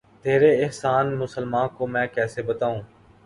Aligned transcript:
تیرے 0.23 0.49
احسان 0.63 1.15
مسلماں 1.15 1.67
کو 1.77 1.87
میں 1.87 2.05
کیسے 2.15 2.41
بتاؤں 2.43 2.81